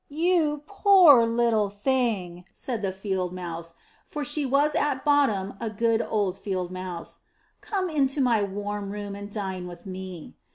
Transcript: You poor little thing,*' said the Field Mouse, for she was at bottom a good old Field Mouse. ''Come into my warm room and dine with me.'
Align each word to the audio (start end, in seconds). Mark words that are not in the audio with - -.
You 0.09 0.63
poor 0.65 1.27
little 1.27 1.69
thing,*' 1.69 2.45
said 2.51 2.81
the 2.81 2.91
Field 2.91 3.31
Mouse, 3.33 3.75
for 4.07 4.25
she 4.25 4.47
was 4.47 4.73
at 4.73 5.05
bottom 5.05 5.53
a 5.59 5.69
good 5.69 6.01
old 6.01 6.37
Field 6.39 6.71
Mouse. 6.71 7.19
''Come 7.61 7.87
into 7.93 8.19
my 8.19 8.41
warm 8.41 8.89
room 8.89 9.15
and 9.15 9.31
dine 9.31 9.67
with 9.67 9.85
me.' 9.85 10.35